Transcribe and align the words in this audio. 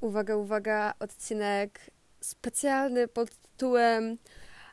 Uwaga, 0.00 0.36
uwaga, 0.36 0.94
odcinek 0.98 1.80
specjalny 2.20 3.08
pod 3.08 3.30
tytułem 3.30 4.18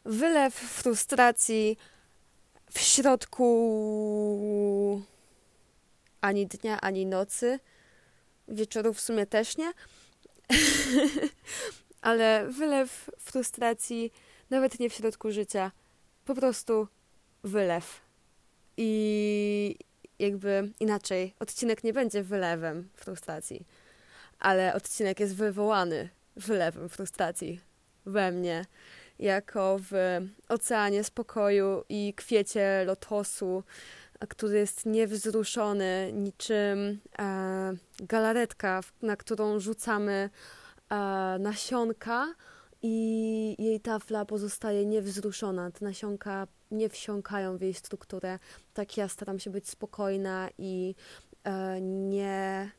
Wylew 0.05 0.53
frustracji 0.53 1.77
w 2.71 2.79
środku 2.79 3.43
ani 6.21 6.47
dnia, 6.47 6.81
ani 6.81 7.05
nocy. 7.05 7.59
Wieczoru 8.47 8.93
w 8.93 9.01
sumie 9.01 9.25
też 9.25 9.57
nie. 9.57 9.73
Ale 12.01 12.47
wylew 12.49 13.09
frustracji 13.19 14.11
nawet 14.49 14.79
nie 14.79 14.89
w 14.89 14.93
środku 14.93 15.31
życia. 15.31 15.71
Po 16.25 16.35
prostu 16.35 16.87
wylew. 17.43 18.01
I 18.77 19.75
jakby 20.19 20.71
inaczej, 20.79 21.33
odcinek 21.39 21.83
nie 21.83 21.93
będzie 21.93 22.23
wylewem 22.23 22.89
frustracji 22.93 23.65
ale 24.43 24.73
odcinek 24.73 25.19
jest 25.19 25.35
wywołany 25.35 26.09
wylewem 26.35 26.89
frustracji 26.89 27.59
we 28.05 28.31
mnie, 28.31 28.65
jako 29.19 29.79
w 29.91 30.19
oceanie 30.49 31.03
spokoju 31.03 31.83
i 31.89 32.13
kwiecie 32.17 32.83
lotosu, 32.85 33.63
który 34.29 34.57
jest 34.57 34.85
niewzruszony, 34.85 36.11
niczym 36.13 36.99
e, 37.19 37.73
galaretka, 37.99 38.81
na 39.01 39.15
którą 39.15 39.59
rzucamy 39.59 40.29
e, 40.89 40.95
nasionka 41.39 42.33
i 42.81 43.55
jej 43.59 43.79
tafla 43.79 44.25
pozostaje 44.25 44.85
niewzruszona. 44.85 45.71
Te 45.71 45.85
nasionka 45.85 46.47
nie 46.71 46.89
wsiąkają 46.89 47.57
w 47.57 47.61
jej 47.61 47.73
strukturę. 47.73 48.39
Tak 48.73 48.97
ja 48.97 49.07
staram 49.07 49.39
się 49.39 49.49
być 49.49 49.69
spokojna 49.69 50.49
i 50.57 50.95
e, 51.43 51.81
nie 51.81 52.71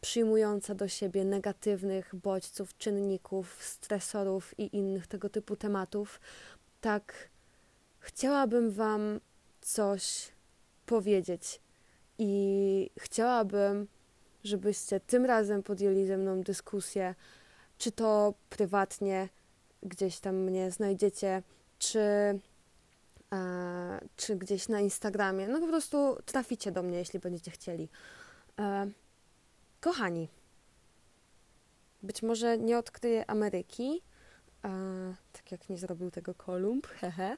przyjmująca 0.00 0.74
do 0.74 0.88
siebie 0.88 1.24
negatywnych 1.24 2.14
bodźców, 2.14 2.78
czynników, 2.78 3.62
stresorów 3.62 4.58
i 4.58 4.76
innych 4.76 5.06
tego 5.06 5.28
typu 5.28 5.56
tematów, 5.56 6.20
tak 6.80 7.28
chciałabym 7.98 8.70
Wam 8.70 9.20
coś 9.60 10.32
powiedzieć 10.86 11.60
i 12.18 12.90
chciałabym, 12.98 13.86
żebyście 14.44 15.00
tym 15.00 15.24
razem 15.24 15.62
podjęli 15.62 16.06
ze 16.06 16.16
mną 16.16 16.42
dyskusję, 16.42 17.14
czy 17.78 17.92
to 17.92 18.34
prywatnie 18.50 19.28
gdzieś 19.82 20.18
tam 20.18 20.36
mnie 20.36 20.70
znajdziecie, 20.70 21.42
czy, 21.78 22.00
e, 23.32 24.00
czy 24.16 24.36
gdzieś 24.36 24.68
na 24.68 24.80
Instagramie. 24.80 25.48
No 25.48 25.60
po 25.60 25.66
prostu 25.66 26.16
traficie 26.26 26.72
do 26.72 26.82
mnie, 26.82 26.98
jeśli 26.98 27.18
będziecie 27.18 27.50
chcieli. 27.50 27.88
E, 28.58 28.86
Kochani, 29.80 30.28
być 32.02 32.22
może 32.22 32.58
nie 32.58 32.78
odkryję 32.78 33.30
Ameryki, 33.30 34.02
e, 34.64 35.14
tak 35.32 35.52
jak 35.52 35.68
nie 35.68 35.78
zrobił 35.78 36.10
tego 36.10 36.34
Kolumb, 36.34 36.86
hehe, 37.00 37.36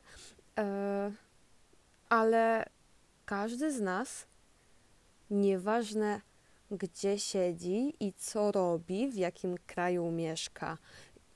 e, 0.58 1.12
ale 2.08 2.64
każdy 3.27 3.72
z 3.72 3.80
nas, 3.80 4.27
nieważne 5.30 6.20
gdzie 6.70 7.19
siedzi 7.19 7.94
i 8.00 8.12
co 8.12 8.52
robi, 8.52 9.10
w 9.10 9.14
jakim 9.14 9.58
kraju 9.66 10.10
mieszka 10.10 10.78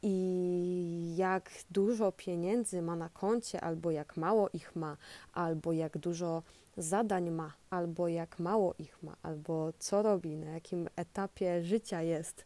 i 0.06 1.16
jak 1.16 1.50
dużo 1.70 2.12
pieniędzy 2.12 2.83
ma 2.83 2.97
na 2.97 3.08
koncie, 3.08 3.60
albo 3.60 3.91
jak 3.91 4.16
mało 4.16 4.48
ich 4.52 4.77
ma, 4.77 4.96
albo 5.33 5.72
jak 5.72 5.98
dużo 5.98 6.42
zadań 6.77 7.30
ma, 7.30 7.52
albo 7.70 8.08
jak 8.08 8.38
mało 8.38 8.74
ich 8.78 9.02
ma, 9.02 9.16
albo 9.22 9.72
co 9.78 10.02
robi, 10.02 10.36
na 10.36 10.50
jakim 10.50 10.88
etapie 10.96 11.62
życia 11.62 12.02
jest. 12.02 12.44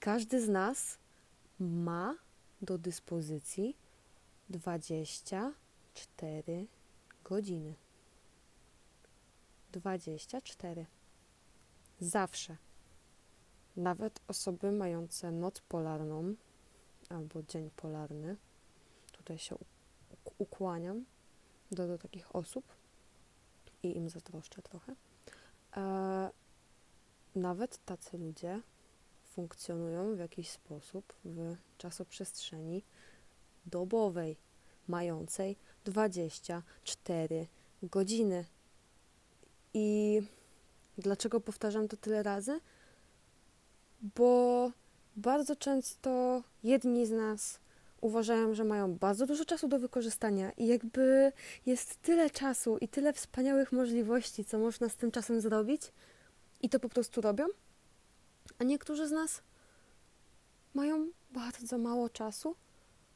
Każdy 0.00 0.40
z 0.40 0.48
nas 0.48 0.98
ma 1.58 2.16
do 2.62 2.78
dyspozycji 2.78 3.76
24 4.50 6.66
godziny. 7.24 7.74
24. 9.72 10.86
Zawsze. 12.00 12.56
Nawet 13.76 14.20
osoby 14.28 14.72
mające 14.72 15.30
noc 15.30 15.60
polarną 15.60 16.34
albo 17.10 17.42
dzień 17.42 17.70
polarny, 17.76 18.36
tutaj 19.12 19.38
się 19.38 19.56
ukłaniam 20.38 21.04
do, 21.70 21.86
do 21.86 21.98
takich 21.98 22.36
osób, 22.36 22.64
i 23.82 23.96
im 23.96 24.10
zazdroszczę 24.10 24.62
trochę. 24.62 24.94
E, 25.76 26.30
nawet 27.34 27.84
tacy 27.84 28.18
ludzie 28.18 28.60
funkcjonują 29.24 30.14
w 30.14 30.18
jakiś 30.18 30.50
sposób 30.50 31.14
w 31.24 31.56
czasoprzestrzeni 31.78 32.82
dobowej, 33.66 34.36
mającej 34.88 35.56
24 35.84 37.46
godziny. 37.82 38.44
I 39.74 40.20
dlaczego 40.98 41.40
powtarzam 41.40 41.88
to 41.88 41.96
tyle 41.96 42.22
razy? 42.22 42.60
Bo 44.16 44.70
bardzo 45.16 45.56
często 45.56 46.42
jedni 46.62 47.06
z 47.06 47.10
nas 47.10 47.60
uważają, 48.00 48.54
że 48.54 48.64
mają 48.64 48.94
bardzo 48.94 49.26
dużo 49.26 49.44
czasu 49.44 49.68
do 49.68 49.78
wykorzystania 49.78 50.52
i 50.52 50.66
jakby 50.66 51.32
jest 51.66 52.02
tyle 52.02 52.30
czasu 52.30 52.78
i 52.78 52.88
tyle 52.88 53.12
wspaniałych 53.12 53.72
możliwości, 53.72 54.44
co 54.44 54.58
można 54.58 54.88
z 54.88 54.96
tym 54.96 55.10
czasem 55.10 55.40
zrobić, 55.40 55.92
i 56.62 56.68
to 56.68 56.80
po 56.80 56.88
prostu 56.88 57.20
robią. 57.20 57.44
A 58.58 58.64
niektórzy 58.64 59.08
z 59.08 59.12
nas 59.12 59.42
mają 60.74 61.10
bardzo 61.30 61.78
mało 61.78 62.08
czasu, 62.08 62.56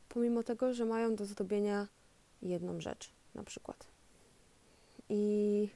pomimo 0.09 0.43
tego, 0.43 0.75
że 0.75 0.85
mają 0.85 1.15
do 1.15 1.27
zrobienia 1.27 1.89
jedną 2.43 2.81
rzecz, 2.81 3.13
na 3.35 3.45
przykład. 3.45 3.87
I 5.09 5.69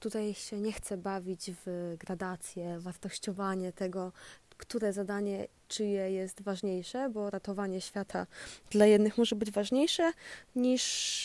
tutaj 0.00 0.34
się 0.34 0.60
nie 0.60 0.72
chcę 0.72 0.96
bawić 0.96 1.50
w 1.66 1.94
gradację, 1.98 2.78
wartościowanie 2.78 3.72
tego, 3.72 4.12
które 4.56 4.92
zadanie 4.92 5.46
czyje 5.68 6.10
jest 6.10 6.42
ważniejsze, 6.42 7.10
bo 7.10 7.30
ratowanie 7.30 7.80
świata 7.80 8.26
dla 8.70 8.86
jednych 8.86 9.18
może 9.18 9.36
być 9.36 9.50
ważniejsze 9.50 10.12
niż 10.56 10.82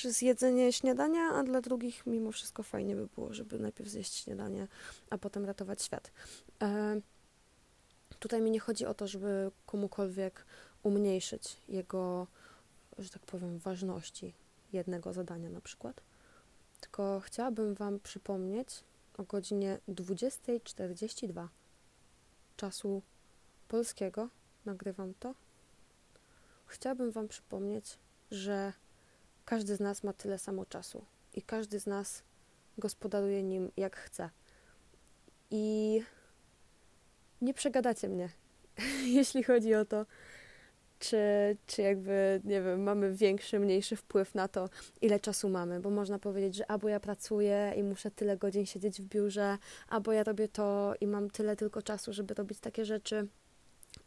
zjedzenie 0.10 0.74
śniadania, 0.74 1.22
a 1.22 1.44
dla 1.44 1.62
drugich 1.62 2.06
mimo 2.06 2.32
wszystko 2.32 2.64
fajnie 2.64 2.96
by 2.96 3.08
było, 3.08 3.34
żeby 3.34 3.60
najpierw 3.60 3.90
zjeść 3.90 4.14
śniadanie, 4.14 4.68
a 5.10 5.18
potem 5.18 5.46
ratować 5.46 5.82
świat. 5.82 6.12
E, 6.62 7.02
tutaj 8.20 8.42
mi 8.42 8.52
nie 8.52 8.60
chodzi 8.60 8.86
o 8.86 8.94
to, 8.94 9.08
żeby 9.08 9.52
komukolwiek 9.66 10.46
umniejszyć 10.84 11.58
jego, 11.68 12.28
że 12.98 13.10
tak 13.10 13.22
powiem, 13.22 13.60
ważności 13.60 14.34
jednego 14.74 15.14
zadania 15.14 15.50
na 15.50 15.62
przykład, 15.62 16.02
tylko 16.80 17.20
chciałabym 17.20 17.74
Wam 17.74 18.00
przypomnieć 18.00 18.84
o 19.18 19.24
godzinie 19.24 19.80
20.42 19.90 21.48
czasu 22.58 23.02
polskiego, 23.70 24.30
nagrywam 24.66 25.14
to, 25.20 25.34
chciałabym 26.68 27.12
Wam 27.12 27.28
przypomnieć, 27.28 27.98
że 28.32 28.74
każdy 29.46 29.76
z 29.76 29.80
nas 29.80 30.04
ma 30.04 30.14
tyle 30.14 30.38
samo 30.38 30.66
czasu 30.66 31.06
i 31.34 31.42
każdy 31.42 31.80
z 31.80 31.86
nas 31.86 32.24
gospodaruje 32.78 33.44
nim 33.44 33.72
jak 33.78 33.96
chce. 33.96 34.30
I 35.52 36.02
nie 37.42 37.54
przegadacie 37.54 38.10
mnie, 38.10 38.30
jeśli 39.18 39.44
chodzi 39.44 39.76
o 39.76 39.86
to, 39.86 40.06
czy, 41.00 41.18
czy 41.68 41.82
jakby, 41.82 42.42
nie 42.44 42.62
wiem, 42.62 42.84
mamy 42.84 43.14
większy, 43.14 43.60
mniejszy 43.60 43.96
wpływ 43.96 44.36
na 44.36 44.48
to, 44.48 44.70
ile 45.02 45.20
czasu 45.20 45.50
mamy, 45.50 45.80
bo 45.80 45.90
można 45.90 46.20
powiedzieć, 46.20 46.56
że 46.56 46.72
albo 46.72 46.90
ja 46.90 47.00
pracuję 47.00 47.74
i 47.78 47.84
muszę 47.84 48.12
tyle 48.12 48.38
godzin 48.38 48.66
siedzieć 48.66 49.02
w 49.02 49.06
biurze, 49.06 49.58
albo 49.88 50.12
ja 50.12 50.24
robię 50.24 50.48
to 50.48 50.94
i 51.02 51.08
mam 51.08 51.30
tyle 51.30 51.56
tylko 51.56 51.82
czasu, 51.82 52.14
żeby 52.14 52.34
robić 52.34 52.60
takie 52.60 52.86
rzeczy. 52.86 53.28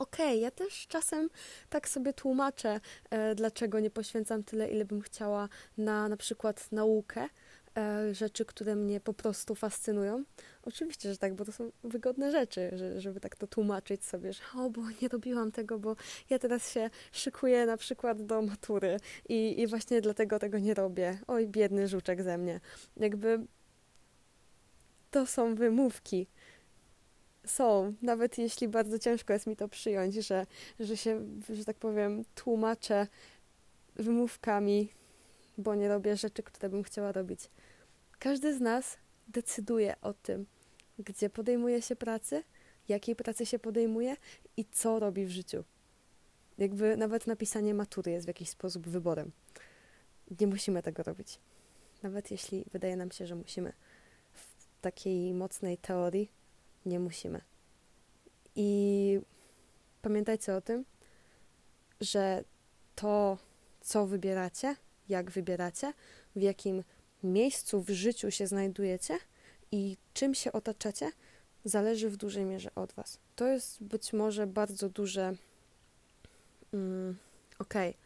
Okej, 0.03 0.27
okay, 0.27 0.37
ja 0.37 0.51
też 0.51 0.87
czasem 0.89 1.31
tak 1.71 1.89
sobie 1.89 2.13
tłumaczę, 2.13 2.81
e, 3.11 3.35
dlaczego 3.35 3.81
nie 3.81 3.91
poświęcam 3.91 4.45
tyle, 4.45 4.69
ile 4.69 4.85
bym 4.85 5.01
chciała 5.01 5.49
na 5.79 6.09
na 6.09 6.17
przykład 6.17 6.73
naukę, 6.73 7.29
e, 7.77 8.15
rzeczy, 8.15 8.45
które 8.45 8.77
mnie 8.77 9.01
po 9.01 9.15
prostu 9.15 9.55
fascynują. 9.55 10.25
Oczywiście, 10.63 11.11
że 11.11 11.19
tak, 11.19 11.35
bo 11.35 11.45
to 11.45 11.53
są 11.53 11.71
wygodne 11.85 12.31
rzeczy, 12.31 12.71
że, 12.75 13.01
żeby 13.01 13.21
tak 13.21 13.37
to 13.37 13.47
tłumaczyć 13.47 14.05
sobie, 14.05 14.33
że 14.33 14.43
o, 14.57 14.71
bo 14.71 14.83
nie 15.03 15.09
robiłam 15.09 15.53
tego, 15.53 15.79
bo 15.79 15.97
ja 16.31 16.39
teraz 16.39 16.73
się 16.73 16.91
szykuję 17.13 17.67
na 17.67 17.77
przykład 17.77 18.23
do 18.23 18.43
matury 18.43 18.97
i, 19.29 19.61
i 19.61 19.67
właśnie 19.67 20.01
dlatego 20.01 20.39
tego 20.39 20.59
nie 20.59 20.75
robię. 20.75 21.19
Oj, 21.27 21.47
biedny 21.47 21.89
żuczek 21.89 22.23
ze 22.23 22.39
mnie. 22.39 22.61
Jakby 22.97 23.47
to 25.11 25.27
są 25.27 25.55
wymówki 25.55 26.27
są, 27.47 27.95
nawet 28.03 28.39
jeśli 28.39 28.69
bardzo 28.69 28.99
ciężko 28.99 29.33
jest 29.33 29.47
mi 29.47 29.57
to 29.57 29.69
przyjąć, 29.69 30.15
że, 30.15 30.47
że 30.81 30.97
się, 30.97 31.27
że 31.51 31.65
tak 31.65 31.77
powiem, 31.77 32.25
tłumaczę 32.35 33.07
wymówkami, 33.97 34.89
bo 35.59 35.75
nie 35.75 35.89
robię 35.89 36.17
rzeczy, 36.17 36.43
które 36.43 36.69
bym 36.69 36.83
chciała 36.83 37.13
robić. 37.13 37.41
Każdy 38.19 38.55
z 38.57 38.61
nas 38.61 38.97
decyduje 39.29 39.95
o 40.01 40.15
tym, 40.15 40.47
gdzie 40.99 41.31
podejmuje 41.31 41.83
się 41.83 41.97
pracy, 41.97 42.43
jakiej 42.89 43.17
pracy 43.17 43.47
się 43.47 43.59
podejmuje 43.59 44.17
i 44.57 44.65
co 44.65 44.99
robi 44.99 45.27
w 45.27 45.31
życiu. 45.31 45.65
Jakby 46.59 46.97
nawet 46.97 47.27
napisanie 47.27 47.75
matury 47.75 48.13
jest 48.13 48.27
w 48.27 48.29
jakiś 48.29 48.49
sposób 48.49 48.89
wyborem. 48.89 49.33
Nie 50.41 50.47
musimy 50.47 50.83
tego 50.83 51.03
robić. 51.03 51.39
Nawet 52.03 52.31
jeśli 52.31 52.65
wydaje 52.73 52.97
nam 52.97 53.11
się, 53.11 53.27
że 53.27 53.35
musimy. 53.35 53.73
W 54.33 54.81
takiej 54.81 55.35
mocnej 55.35 55.79
teorii 55.79 56.31
nie 56.87 57.01
musimy. 57.01 57.41
I 58.57 59.21
pamiętajcie 60.03 60.55
o 60.55 60.61
tym, 60.61 60.85
że 62.01 62.45
to, 62.95 63.39
co 63.81 64.07
wybieracie, 64.07 64.77
jak 65.09 65.31
wybieracie, 65.31 65.93
w 66.37 66.43
jakim 66.43 66.85
miejscu 67.23 67.83
w 67.83 67.91
życiu 67.91 68.31
się 68.31 68.47
znajdujecie 68.47 69.19
i 69.73 69.97
czym 70.15 70.35
się 70.35 70.53
otaczacie, 70.53 71.13
zależy 71.65 72.11
w 72.11 72.17
dużej 72.17 72.45
mierze 72.45 72.75
od 72.75 72.93
Was. 72.93 73.19
To 73.37 73.47
jest 73.47 73.83
być 73.83 74.13
może 74.13 74.47
bardzo 74.47 74.89
duże. 74.89 75.35
Mm, 76.73 77.17
Okej, 77.59 77.91
okay. 77.91 78.01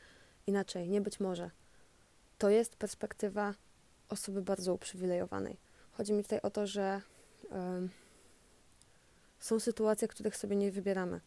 inaczej, 0.46 0.88
nie 0.88 1.00
być 1.00 1.20
może. 1.20 1.50
To 2.38 2.50
jest 2.50 2.76
perspektywa 2.76 3.55
osoby 4.08 4.43
bardzo 4.43 4.75
uprzywilejowanej. 4.75 5.56
Chodzi 5.93 6.12
mi 6.12 6.23
tutaj 6.23 6.40
o 6.43 6.50
to, 6.50 6.67
że 6.67 7.00
um, 7.50 7.90
są 9.47 9.61
sytuacje, 9.61 10.09
których 10.09 10.37
sobie 10.37 10.57
nie 10.57 10.73
wybieramy. 10.73 11.21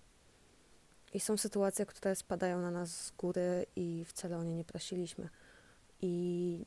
I 1.13 1.19
są 1.19 1.37
sytuacje, 1.37 1.85
które 1.85 2.15
spadają 2.15 2.61
na 2.61 2.71
nas 2.71 3.05
z 3.05 3.11
góry 3.11 3.65
i 3.75 4.05
wcale 4.05 4.37
o 4.37 4.43
nie 4.43 4.55
nie 4.55 4.63
prosiliśmy. 4.65 5.29
I 6.01 6.65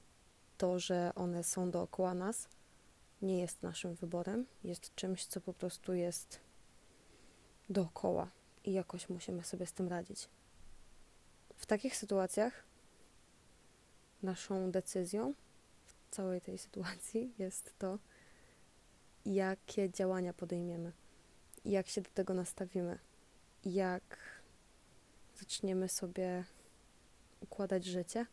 to, 0.58 0.78
że 0.78 1.12
one 1.14 1.44
są 1.44 1.70
dookoła 1.70 2.14
nas, 2.14 2.48
nie 3.22 3.40
jest 3.40 3.62
naszym 3.62 3.94
wyborem, 3.94 4.46
jest 4.64 4.94
czymś, 4.94 5.26
co 5.26 5.40
po 5.40 5.52
prostu 5.54 5.94
jest 5.94 6.40
dookoła 7.70 8.30
i 8.64 8.72
jakoś 8.72 9.08
musimy 9.08 9.44
sobie 9.44 9.66
z 9.66 9.72
tym 9.72 9.88
radzić. 9.88 10.28
W 11.56 11.66
takich 11.66 11.96
sytuacjach 11.96 12.64
naszą 14.22 14.70
decyzją 14.70 15.34
w 15.86 16.14
całej 16.14 16.40
tej 16.40 16.58
sytuacji 16.58 17.34
jest 17.38 17.74
to, 17.78 17.98
jakie 19.26 19.90
działania 19.90 20.32
podejmiemy, 20.32 20.92
jak 21.64 21.88
się 21.88 22.00
do 22.00 22.10
tego 22.10 22.34
nastawimy, 22.34 22.98
jak 23.64 24.18
zaczniemy 25.34 25.88
sobie 25.88 26.44
układać 27.40 27.84
życie, 27.84 28.26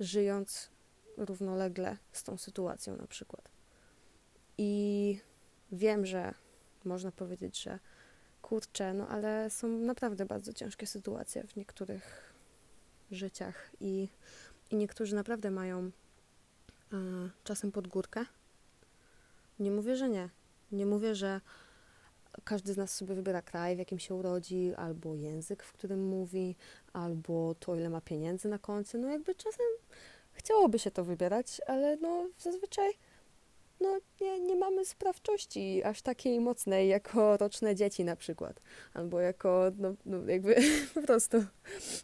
żyjąc 0.00 0.70
równolegle 1.16 1.96
z 2.12 2.22
tą 2.22 2.36
sytuacją 2.36 2.96
na 2.96 3.06
przykład. 3.06 3.50
I 4.58 5.20
wiem, 5.72 6.06
że 6.06 6.34
można 6.84 7.12
powiedzieć, 7.12 7.62
że 7.62 7.78
kurczę, 8.42 8.94
no 8.94 9.08
ale 9.08 9.50
są 9.50 9.68
naprawdę 9.68 10.26
bardzo 10.26 10.52
ciężkie 10.52 10.86
sytuacje 10.86 11.44
w 11.46 11.56
niektórych 11.56 12.34
życiach 13.10 13.70
i, 13.80 14.08
i 14.70 14.76
niektórzy 14.76 15.14
naprawdę 15.14 15.50
mają 15.50 15.80
e, 15.82 15.90
czasem 17.44 17.72
pod 17.72 17.88
górkę. 17.88 18.24
Nie 19.58 19.70
mówię, 19.70 19.96
że 19.96 20.08
nie. 20.08 20.28
Nie 20.72 20.86
mówię, 20.86 21.14
że 21.14 21.40
każdy 22.44 22.72
z 22.72 22.76
nas 22.76 22.94
sobie 22.94 23.14
wybiera 23.14 23.42
kraj, 23.42 23.76
w 23.76 23.78
jakim 23.78 23.98
się 23.98 24.14
urodzi, 24.14 24.72
albo 24.76 25.14
język, 25.14 25.62
w 25.62 25.72
którym 25.72 26.08
mówi, 26.08 26.56
albo 26.92 27.54
to, 27.54 27.76
ile 27.76 27.90
ma 27.90 28.00
pieniędzy 28.00 28.48
na 28.48 28.58
koncie. 28.58 28.98
No 28.98 29.08
jakby 29.08 29.34
czasem 29.34 29.66
chciałoby 30.32 30.78
się 30.78 30.90
to 30.90 31.04
wybierać, 31.04 31.60
ale 31.66 31.96
no 31.96 32.28
zazwyczaj 32.38 32.92
no 33.80 33.98
nie, 34.20 34.40
nie 34.40 34.56
mamy 34.56 34.84
sprawczości 34.84 35.82
aż 35.84 36.02
takiej 36.02 36.40
mocnej 36.40 36.88
jako 36.88 37.36
roczne 37.36 37.74
dzieci 37.74 38.04
na 38.04 38.16
przykład. 38.16 38.60
Albo 38.94 39.20
jako, 39.20 39.70
no, 39.78 39.94
no 40.06 40.30
jakby 40.30 40.56
po 40.94 41.02
prostu, 41.02 41.44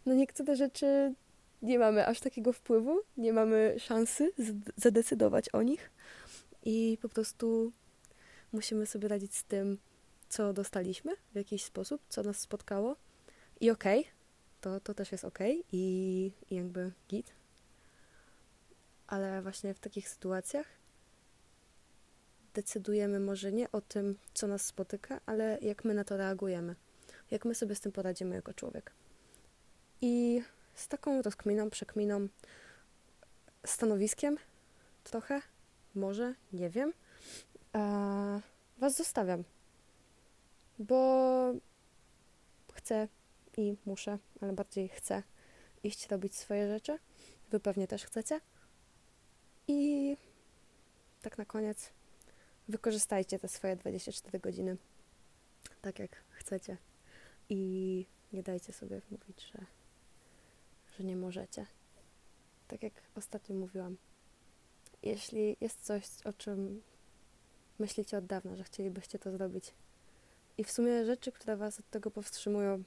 no 0.06 0.14
niektóre 0.14 0.56
rzeczy 0.56 1.14
nie 1.62 1.78
mamy 1.78 2.06
aż 2.06 2.20
takiego 2.20 2.52
wpływu, 2.52 3.00
nie 3.16 3.32
mamy 3.32 3.74
szansy 3.78 4.32
zadecydować 4.76 5.48
o 5.48 5.62
nich 5.62 5.90
i 6.64 6.98
po 7.02 7.08
prostu 7.08 7.72
musimy 8.52 8.86
sobie 8.86 9.08
radzić 9.08 9.36
z 9.36 9.44
tym, 9.44 9.78
co 10.32 10.52
dostaliśmy 10.52 11.16
w 11.32 11.36
jakiś 11.36 11.64
sposób, 11.64 12.02
co 12.08 12.22
nas 12.22 12.38
spotkało. 12.38 12.96
I 13.60 13.70
okej, 13.70 14.00
okay, 14.00 14.12
to, 14.60 14.80
to 14.80 14.94
też 14.94 15.12
jest 15.12 15.24
okej 15.24 15.60
okay 15.60 15.64
i, 15.72 16.32
i 16.50 16.56
jakby 16.56 16.92
git. 17.08 17.32
Ale 19.06 19.42
właśnie 19.42 19.74
w 19.74 19.78
takich 19.78 20.08
sytuacjach 20.08 20.66
decydujemy 22.54 23.20
może 23.20 23.52
nie 23.52 23.72
o 23.72 23.80
tym, 23.80 24.18
co 24.34 24.46
nas 24.46 24.66
spotyka, 24.66 25.20
ale 25.26 25.58
jak 25.62 25.84
my 25.84 25.94
na 25.94 26.04
to 26.04 26.16
reagujemy, 26.16 26.74
jak 27.30 27.44
my 27.44 27.54
sobie 27.54 27.74
z 27.74 27.80
tym 27.80 27.92
poradzimy 27.92 28.34
jako 28.34 28.54
człowiek. 28.54 28.92
I 30.00 30.42
z 30.74 30.88
taką 30.88 31.22
rozkminą, 31.22 31.70
przekminą, 31.70 32.28
stanowiskiem 33.66 34.36
trochę, 35.04 35.42
może, 35.94 36.34
nie 36.52 36.70
wiem, 36.70 36.92
Was 38.78 38.96
zostawiam, 38.96 39.44
bo 40.82 41.52
chcę 42.72 43.08
i 43.56 43.76
muszę, 43.86 44.18
ale 44.40 44.52
bardziej 44.52 44.88
chcę 44.88 45.22
iść 45.82 46.08
robić 46.08 46.36
swoje 46.36 46.68
rzeczy. 46.68 46.98
Wy 47.50 47.60
pewnie 47.60 47.86
też 47.86 48.04
chcecie. 48.04 48.40
I 49.68 50.16
tak 51.22 51.38
na 51.38 51.44
koniec 51.44 51.90
wykorzystajcie 52.68 53.38
te 53.38 53.48
swoje 53.48 53.76
24 53.76 54.40
godziny 54.40 54.76
tak 55.82 55.98
jak 55.98 56.24
chcecie 56.30 56.76
i 57.48 58.06
nie 58.32 58.42
dajcie 58.42 58.72
sobie 58.72 59.00
mówić, 59.10 59.52
że, 59.52 59.66
że 60.98 61.04
nie 61.04 61.16
możecie. 61.16 61.66
Tak 62.68 62.82
jak 62.82 62.92
ostatnio 63.14 63.54
mówiłam, 63.54 63.96
jeśli 65.02 65.56
jest 65.60 65.84
coś, 65.84 66.04
o 66.24 66.32
czym 66.32 66.82
myślicie 67.78 68.18
od 68.18 68.26
dawna, 68.26 68.56
że 68.56 68.64
chcielibyście 68.64 69.18
to 69.18 69.30
zrobić 69.30 69.72
i 70.62 70.64
w 70.64 70.70
sumie 70.70 71.04
rzeczy, 71.04 71.32
które 71.32 71.56
was 71.56 71.80
od 71.80 71.90
tego 71.90 72.10
powstrzymują, 72.10 72.82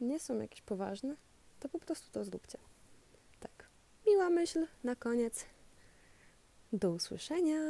nie 0.00 0.20
są 0.20 0.40
jakieś 0.40 0.62
poważne, 0.62 1.16
to 1.60 1.68
po 1.68 1.78
prostu 1.78 2.10
to 2.12 2.24
zróbcie. 2.24 2.58
Tak. 3.40 3.68
Miła 4.06 4.30
myśl 4.30 4.66
na 4.84 4.96
koniec. 4.96 5.44
Do 6.72 6.90
usłyszenia. 6.90 7.60